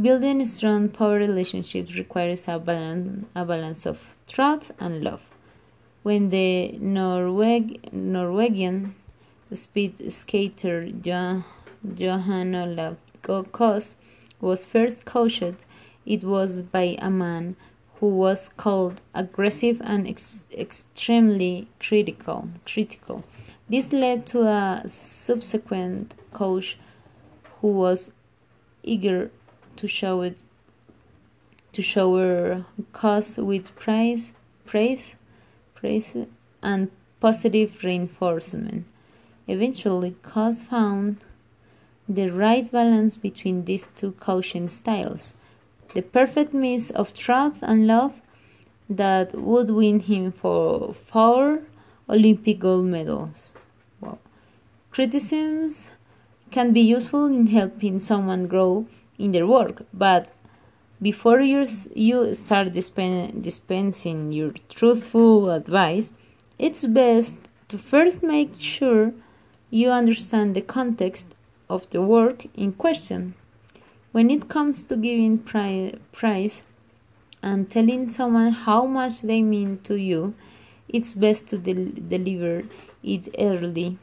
[0.00, 5.22] Building strong power relationships requires a balance, a balance of trust and love.
[6.02, 8.94] When the Norweg, Norwegian
[9.52, 13.94] speed skater Johann Olav Koss
[14.40, 15.54] was first coached,
[16.04, 17.56] it was by a man
[18.00, 22.48] who was called aggressive and ex- extremely critical.
[22.66, 23.24] Critical.
[23.68, 26.78] This led to a subsequent coach
[27.64, 28.12] who was
[28.82, 29.30] eager
[29.74, 30.36] to show it
[31.72, 34.34] to shower Koss with praise,
[34.66, 35.16] praise,
[35.74, 36.14] praise,
[36.62, 36.90] and
[37.20, 38.84] positive reinforcement.
[39.48, 41.24] Eventually, Koss found
[42.06, 45.32] the right balance between these two coaching styles
[45.94, 48.20] the perfect mix of trust and love
[48.90, 51.62] that would win him for four
[52.10, 53.52] Olympic gold medals.
[54.02, 54.18] Wow.
[54.90, 55.88] Criticisms
[56.50, 58.86] can be useful in helping someone grow
[59.18, 60.30] in their work, but
[61.02, 66.12] before you, you start dispen dispensing your truthful advice,
[66.58, 67.36] it's best
[67.68, 69.12] to first make sure
[69.70, 71.26] you understand the context
[71.68, 73.34] of the work in question.
[74.12, 76.64] When it comes to giving pri- price
[77.42, 80.34] and telling someone how much they mean to you,
[80.88, 82.62] it's best to del- deliver
[83.02, 83.98] it early.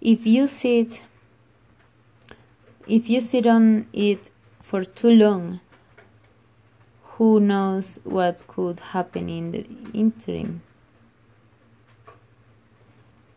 [0.00, 1.02] If you sit
[2.86, 4.30] if you sit on it
[4.60, 5.60] for too long,
[7.02, 10.62] who knows what could happen in the interim?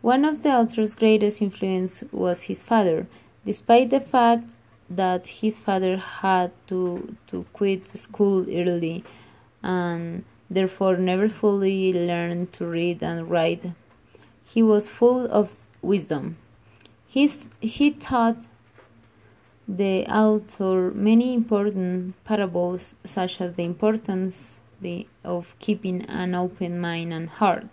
[0.02, 3.08] One of the author's greatest influence was his father,
[3.46, 4.54] despite the fact
[4.90, 9.04] that his father had to, to quit school early
[9.64, 13.66] and therefore never fully learned to read and write.
[14.46, 16.38] He was full of wisdom.
[17.12, 18.46] He's, he taught
[19.68, 24.62] the author many important parables, such as the importance
[25.26, 27.68] of keeping an open mind and heart.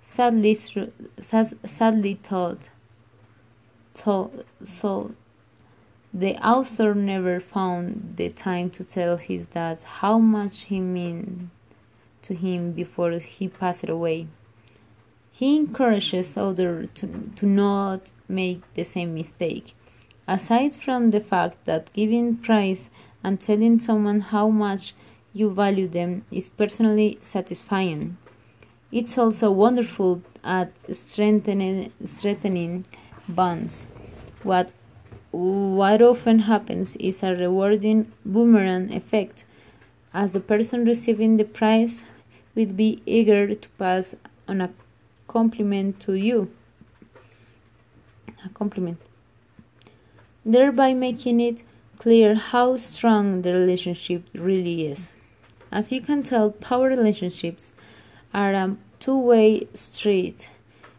[0.00, 2.68] Sadly, sadly thought,
[3.94, 5.16] thought, thought
[6.14, 11.50] the author never found the time to tell his dad how much he meant
[12.22, 14.28] to him before he passed away.
[15.32, 19.74] He encourages others to, to not make the same mistake.
[20.28, 22.90] Aside from the fact that giving praise
[23.22, 24.94] and telling someone how much
[25.32, 28.16] you value them is personally satisfying,
[28.90, 32.86] it's also wonderful at strengthening, strengthening
[33.28, 33.86] bonds.
[34.42, 34.70] What
[35.32, 39.44] what often happens is a rewarding boomerang effect,
[40.14, 42.04] as the person receiving the prize
[42.54, 44.14] will be eager to pass
[44.48, 44.70] on a
[45.28, 46.50] compliment to you.
[48.44, 48.98] A compliment.
[50.44, 51.62] Thereby making it
[51.98, 55.14] clear how strong the relationship really is.
[55.72, 57.72] As you can tell, power relationships
[58.32, 60.50] are a two way street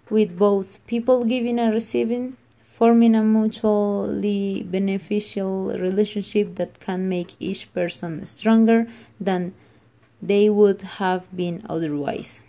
[0.09, 2.37] with both people giving and receiving
[2.77, 8.85] forming a mutually beneficial relationship that can make each person stronger
[9.19, 9.51] than
[10.21, 12.43] they would have been otherwise.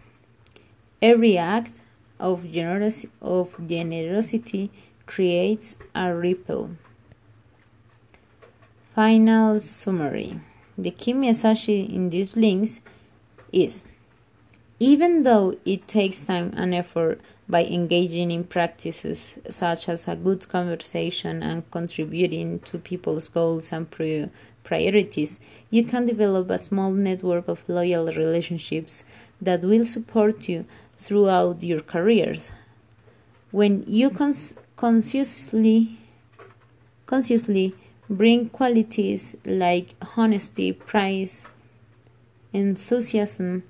[1.01, 1.80] Every act
[2.19, 4.71] of, generos- of generosity
[5.07, 6.71] creates a ripple.
[8.95, 10.41] Final summary
[10.77, 12.81] The key message in these links
[13.53, 13.85] is
[14.81, 20.49] even though it takes time and effort by engaging in practices such as a good
[20.49, 23.91] conversation and contributing to people's goals and
[24.62, 25.41] priorities,
[25.71, 29.05] you can develop a small network of loyal relationships
[29.41, 30.64] that will support you
[30.99, 32.51] throughout your careers.
[33.53, 35.99] When you cons- consciously
[37.07, 37.74] consciously
[38.11, 41.46] bring qualities like honesty, praise,
[42.53, 43.62] enthusiasm,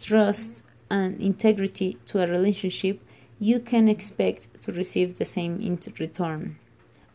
[0.00, 3.00] trust, and integrity to a relationship,
[3.40, 6.56] you can expect to receive the same in return.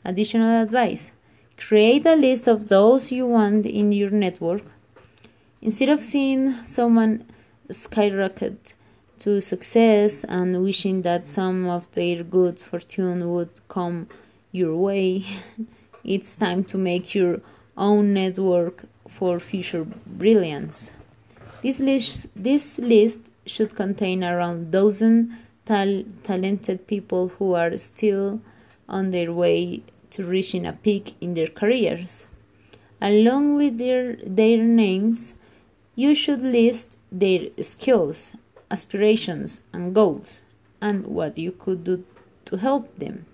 [0.04, 1.14] Additional advice
[1.56, 4.64] create a list of those you want in your network.
[5.62, 7.24] Instead of seeing someone
[7.70, 8.74] skyrocket
[9.22, 14.08] to success and wishing that some of their good fortune would come
[14.52, 15.24] your way,
[16.04, 17.40] it's time to make your
[17.78, 20.92] own network for future brilliance.
[21.62, 28.42] This list, this list should contain around dozen tal- talented people who are still
[28.90, 32.28] on their way to reaching a peak in their careers.
[33.00, 35.36] Along with their, their names,
[35.96, 38.32] you should list their skills,
[38.72, 40.46] aspirations, and goals,
[40.82, 42.04] and what you could do
[42.46, 43.26] to help them.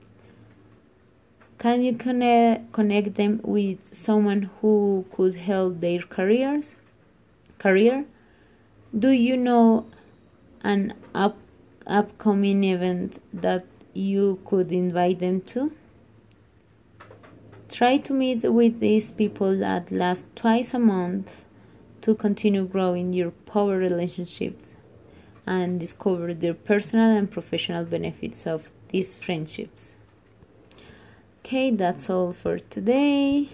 [1.60, 6.76] Can you connect, them with someone who could help their careers?
[7.60, 8.06] Career?
[8.98, 9.86] Do you know
[10.62, 11.38] an up,
[11.86, 15.72] upcoming event that you could invite them to?
[17.70, 21.44] Try to meet with these people at least twice a month
[22.02, 24.77] to continue growing your power relationships
[25.48, 29.96] and discover the personal and professional benefits of these friendships.
[31.40, 33.50] Okay, that's all for today.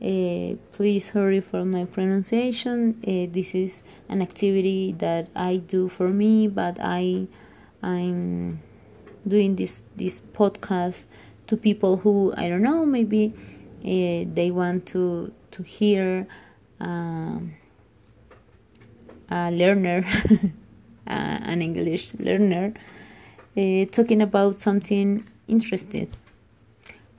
[0.00, 3.00] Uh, please hurry for my pronunciation.
[3.06, 7.26] Uh, this is an activity that I do for me, but I
[7.82, 8.62] I'm
[9.26, 11.06] doing this this podcast
[11.48, 13.34] to people who I don't know maybe
[13.82, 16.26] uh, they want to to hear
[16.80, 17.54] um,
[19.30, 20.04] a learner
[21.08, 22.72] an English learner
[23.90, 26.16] talking about something interested.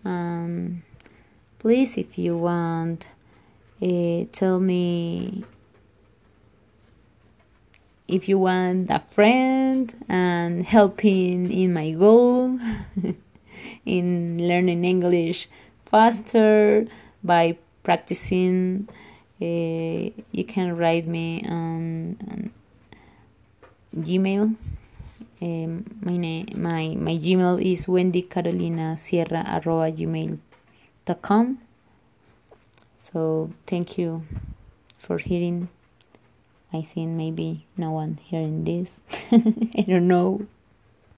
[0.05, 0.83] Um,
[1.59, 3.05] please if you want
[3.81, 5.43] uh, tell me
[8.07, 12.57] if you want a friend and helping in my goal
[13.85, 15.49] in learning english
[15.85, 16.87] faster
[17.23, 18.87] by practicing
[19.41, 22.51] uh, you can write me on, on
[23.95, 24.55] gmail
[25.41, 30.37] um, my name my my gmail is wendy carolina sierra arroba gmail
[31.15, 31.59] com.
[32.97, 34.23] So thank you
[34.97, 35.69] for hearing.
[36.71, 38.91] I think maybe no one hearing this.
[39.31, 40.45] I don't know.